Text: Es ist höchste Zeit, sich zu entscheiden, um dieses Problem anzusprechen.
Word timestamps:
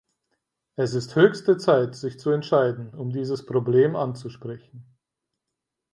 Es 0.77 0.95
ist 0.95 1.15
höchste 1.15 1.57
Zeit, 1.59 1.93
sich 1.93 2.19
zu 2.19 2.31
entscheiden, 2.31 2.91
um 2.95 3.11
dieses 3.11 3.45
Problem 3.45 3.95
anzusprechen. 3.95 4.83